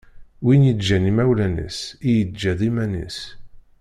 [0.45, 3.19] Win yeǧǧan imawlan-is i yeǧǧa d iman-is.